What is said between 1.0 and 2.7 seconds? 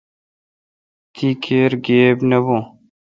تی کیر گیب نہ بھو۔